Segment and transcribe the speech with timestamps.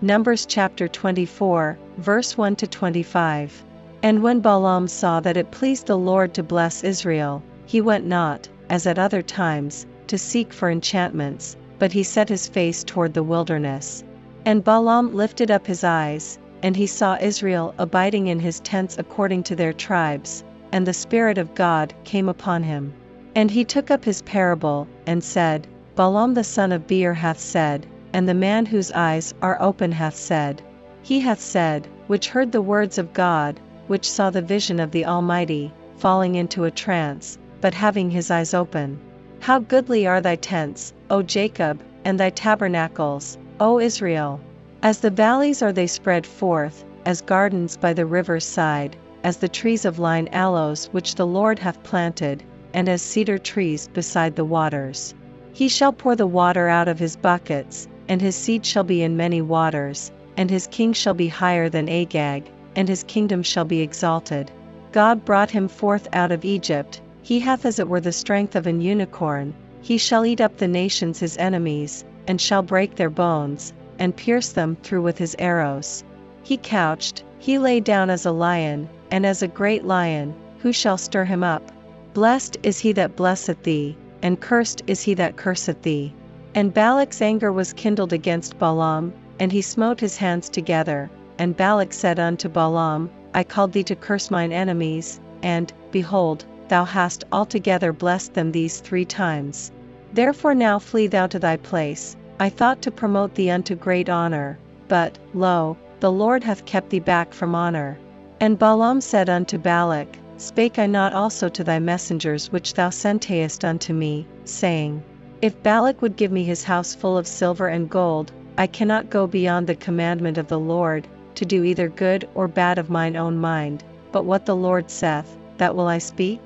[0.00, 3.64] Numbers chapter 24, verse 1 to 25.
[4.04, 8.48] And when Balaam saw that it pleased the Lord to bless Israel, he went not,
[8.70, 13.24] as at other times, to seek for enchantments, but he set his face toward the
[13.24, 14.04] wilderness.
[14.44, 19.42] And Balaam lifted up his eyes, and he saw Israel abiding in his tents according
[19.44, 22.92] to their tribes, and the Spirit of God came upon him.
[23.34, 27.84] And he took up his parable, and said, Balaam the son of Beor hath said,
[28.14, 30.60] and the man whose eyes are open hath said,
[31.02, 35.04] He hath said, which heard the words of God, which saw the vision of the
[35.04, 38.98] Almighty, falling into a trance, but having his eyes open.
[39.40, 44.40] How goodly are thy tents, O Jacob, and thy tabernacles, O Israel!
[44.82, 49.48] As the valleys are they spread forth, as gardens by the river's side, as the
[49.48, 54.44] trees of lign aloes which the Lord hath planted, and as cedar trees beside the
[54.44, 55.14] waters.
[55.52, 59.16] He shall pour the water out of his buckets, and his seed shall be in
[59.16, 62.44] many waters, and his king shall be higher than Agag,
[62.76, 64.50] and his kingdom shall be exalted.
[64.92, 68.66] God brought him forth out of Egypt, he hath as it were the strength of
[68.66, 73.72] an unicorn, he shall eat up the nations his enemies, and shall break their bones,
[73.98, 76.04] and pierce them through with his arrows.
[76.42, 80.98] He couched, he lay down as a lion, and as a great lion, who shall
[80.98, 81.70] stir him up?
[82.14, 86.12] Blessed is he that blesseth thee, and cursed is he that curseth thee.
[86.58, 91.08] And Balak's anger was kindled against Balaam, and he smote his hands together.
[91.38, 96.84] And Balak said unto Balaam, I called thee to curse mine enemies, and, behold, thou
[96.84, 99.70] hast altogether blessed them these three times.
[100.12, 104.58] Therefore now flee thou to thy place, I thought to promote thee unto great honor,
[104.88, 107.96] but, lo, the Lord hath kept thee back from honor.
[108.40, 113.64] And Balaam said unto Balak, Spake I not also to thy messengers which thou sentest
[113.64, 115.04] unto me, saying,
[115.40, 119.28] If Balak would give me his house full of silver and gold, I cannot go
[119.28, 121.06] beyond the commandment of the Lord,
[121.36, 125.36] to do either good or bad of mine own mind, but what the Lord saith,
[125.58, 126.40] that will I speak?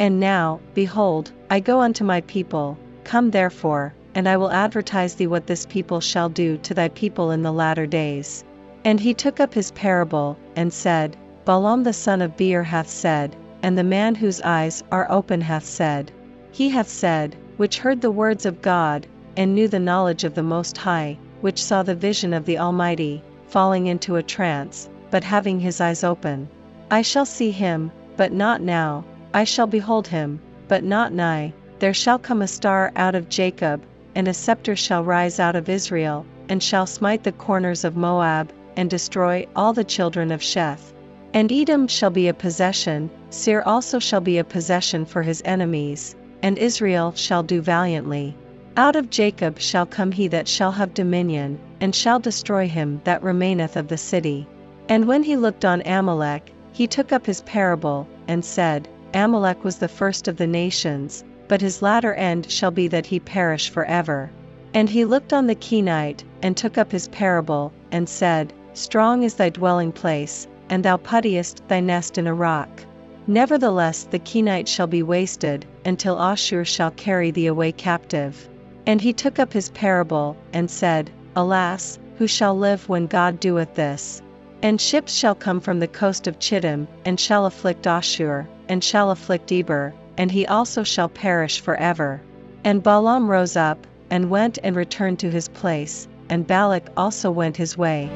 [0.00, 5.28] And now, behold, I go unto my people, come therefore, and I will advertise thee
[5.28, 8.42] what this people shall do to thy people in the latter days.
[8.84, 13.36] And he took up his parable, and said, Balaam the son of Beor hath said,
[13.62, 16.10] and the man whose eyes are open hath said,
[16.50, 20.42] He hath said, which heard the words of God, and knew the knowledge of the
[20.42, 25.60] Most High, which saw the vision of the Almighty, falling into a trance, but having
[25.60, 26.48] his eyes open.
[26.90, 29.04] I shall see him, but not now,
[29.34, 31.52] I shall behold him, but not nigh.
[31.78, 33.82] There shall come a star out of Jacob,
[34.14, 38.52] and a scepter shall rise out of Israel, and shall smite the corners of Moab,
[38.76, 40.92] and destroy all the children of Sheth.
[41.34, 46.14] And Edom shall be a possession, Seir also shall be a possession for his enemies,
[46.42, 48.36] and Israel shall do valiantly.
[48.76, 53.22] Out of Jacob shall come he that shall have dominion, and shall destroy him that
[53.22, 54.46] remaineth of the city.
[54.88, 59.76] And when he looked on Amalek, he took up his parable, and said, Amalek was
[59.76, 63.84] the first of the nations, but his latter end shall be that he perish for
[63.84, 64.30] ever.
[64.74, 69.34] And he looked on the Kenite, and took up his parable, and said, Strong is
[69.34, 72.86] thy dwelling place, and thou puttiest thy nest in a rock.
[73.26, 78.48] Nevertheless the Kenite shall be wasted, until Asshur shall carry thee away captive.
[78.86, 83.74] And he took up his parable, and said, Alas, who shall live when God doeth
[83.74, 84.20] this?
[84.62, 89.10] And ships shall come from the coast of Chittim, and shall afflict Asshur, and shall
[89.10, 92.20] afflict Eber, and he also shall perish for ever.
[92.64, 97.56] And Balaam rose up, and went and returned to his place, and Balak also went
[97.56, 98.10] his way.